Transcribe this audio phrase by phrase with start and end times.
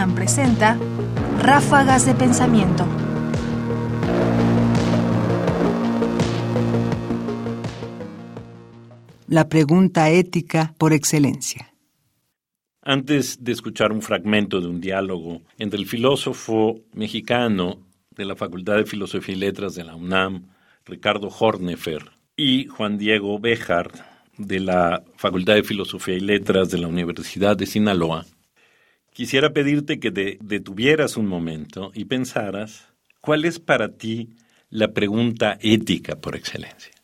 [0.00, 0.78] UNAM presenta
[1.42, 2.86] Ráfagas de Pensamiento.
[9.28, 11.74] La pregunta ética por excelencia.
[12.80, 17.86] Antes de escuchar un fragmento de un diálogo entre el filósofo mexicano
[18.16, 20.46] de la Facultad de Filosofía y Letras de la UNAM,
[20.86, 23.90] Ricardo Hornefer, y Juan Diego Béjar,
[24.38, 28.24] de la Facultad de Filosofía y Letras de la Universidad de Sinaloa,
[29.20, 32.86] quisiera pedirte que te detuvieras un momento y pensaras
[33.20, 34.30] cuál es para ti
[34.70, 36.94] la pregunta ética por excelencia.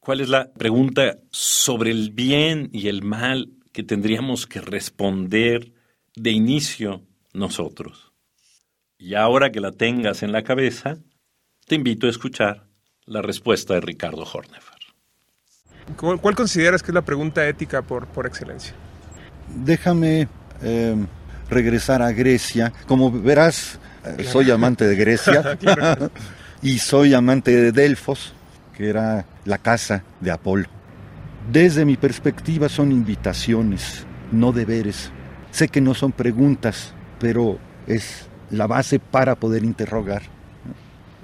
[0.00, 5.74] ¿Cuál es la pregunta sobre el bien y el mal que tendríamos que responder
[6.16, 7.02] de inicio
[7.34, 8.14] nosotros?
[8.96, 10.96] Y ahora que la tengas en la cabeza,
[11.66, 12.68] te invito a escuchar
[13.04, 14.78] la respuesta de Ricardo Hornefer.
[15.94, 18.72] ¿Cuál, consideras que es la pregunta ética por, por excelencia?
[19.54, 20.26] Déjame
[20.62, 20.96] eh,
[21.50, 22.72] regresar a Grecia.
[22.86, 25.58] Como verás, eh, soy amante de Grecia
[26.62, 28.34] y soy amante de Delfos,
[28.76, 30.66] que era la casa de Apolo.
[31.50, 35.10] Desde mi perspectiva son invitaciones, no deberes.
[35.50, 40.22] Sé que no son preguntas, pero es la base para poder interrogar.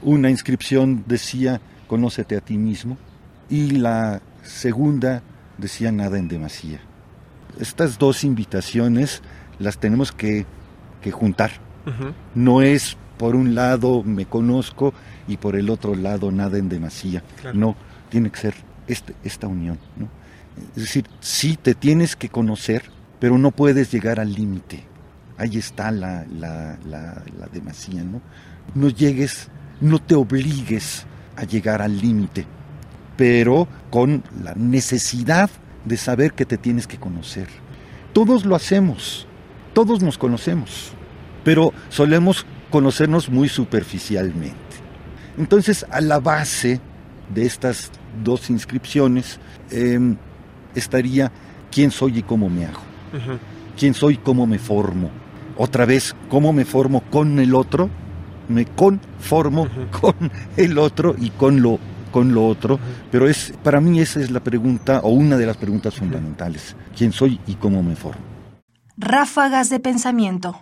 [0.02, 2.98] Una inscripción decía, conócete a ti mismo,
[3.48, 5.22] y la segunda
[5.56, 6.80] decía nada en demasía.
[7.60, 9.22] Estas dos invitaciones
[9.58, 10.46] las tenemos que,
[11.10, 11.50] juntar.
[12.34, 14.92] No es por un lado me conozco
[15.26, 17.22] y por el otro lado nada en demasía.
[17.54, 17.76] No,
[18.10, 18.54] tiene que ser
[18.86, 19.78] este, esta unión.
[20.76, 22.82] Es decir, sí te tienes que conocer,
[23.18, 24.84] pero no puedes llegar al límite.
[25.38, 28.02] Ahí está la, la, la, la demasía.
[28.02, 28.20] ¿no?
[28.74, 29.48] no llegues,
[29.80, 32.46] no te obligues a llegar al límite
[33.18, 35.50] pero con la necesidad
[35.88, 37.48] de saber que te tienes que conocer.
[38.12, 39.26] Todos lo hacemos,
[39.72, 40.92] todos nos conocemos,
[41.44, 44.56] pero solemos conocernos muy superficialmente.
[45.38, 46.80] Entonces, a la base
[47.34, 47.90] de estas
[48.24, 49.38] dos inscripciones
[49.70, 50.16] em,
[50.74, 51.30] estaría
[51.70, 52.80] quién soy y cómo me hago.
[53.78, 55.10] Quién soy y cómo me formo.
[55.56, 57.88] Otra vez, cómo me formo con el otro,
[58.48, 59.68] me conformo
[60.00, 61.78] con el otro y con lo
[62.10, 62.78] con lo otro,
[63.10, 67.12] pero es para mí esa es la pregunta o una de las preguntas fundamentales, quién
[67.12, 68.22] soy y cómo me formo.
[68.96, 70.56] Ráfagas de pensamiento.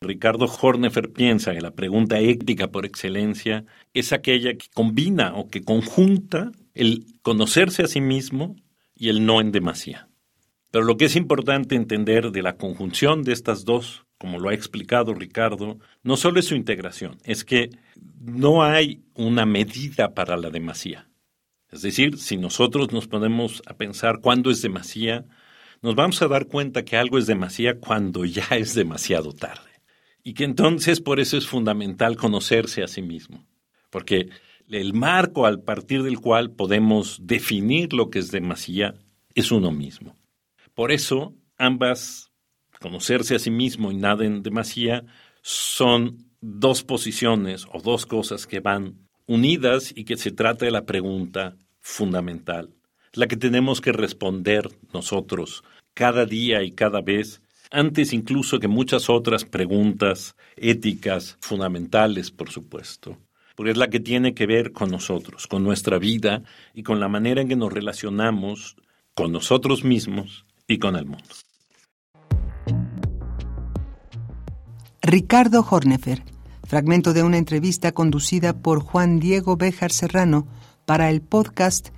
[0.00, 5.62] Ricardo Hornefer piensa que la pregunta ética por excelencia es aquella que combina o que
[5.62, 8.56] conjunta el conocerse a sí mismo
[8.94, 10.08] y el no en demasía.
[10.70, 14.54] Pero lo que es importante entender de la conjunción de estas dos como lo ha
[14.54, 17.70] explicado Ricardo, no solo es su integración, es que
[18.20, 21.08] no hay una medida para la demasía.
[21.72, 25.24] Es decir, si nosotros nos ponemos a pensar cuándo es demasía,
[25.80, 29.70] nos vamos a dar cuenta que algo es demasía cuando ya es demasiado tarde.
[30.22, 33.44] Y que entonces por eso es fundamental conocerse a sí mismo.
[33.90, 34.28] Porque
[34.68, 38.94] el marco al partir del cual podemos definir lo que es demasía
[39.34, 40.16] es uno mismo.
[40.74, 42.31] Por eso ambas
[42.82, 45.04] conocerse a sí mismo y nada en demasía,
[45.40, 50.84] son dos posiciones o dos cosas que van unidas y que se trata de la
[50.84, 52.70] pregunta fundamental,
[53.14, 59.08] la que tenemos que responder nosotros cada día y cada vez, antes incluso que muchas
[59.08, 63.18] otras preguntas éticas fundamentales, por supuesto,
[63.54, 66.42] porque es la que tiene que ver con nosotros, con nuestra vida
[66.74, 68.76] y con la manera en que nos relacionamos
[69.14, 71.34] con nosotros mismos y con el mundo.
[75.04, 76.22] Ricardo Hornefer,
[76.62, 80.46] fragmento de una entrevista conducida por Juan Diego Béjar Serrano
[80.84, 81.88] para el podcast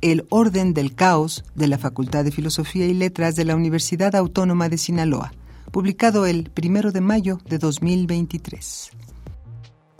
[0.00, 4.68] El Orden del Caos de la Facultad de Filosofía y Letras de la Universidad Autónoma
[4.68, 5.32] de Sinaloa,
[5.72, 8.92] publicado el 1 de mayo de 2023.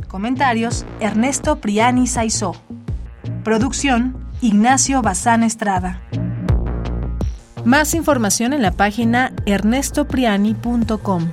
[0.06, 2.54] Comentarios: Ernesto Priani Saizó.
[3.42, 6.02] Producción: Ignacio Bazán Estrada.
[7.64, 11.32] Más información en la página ernestopriani.com.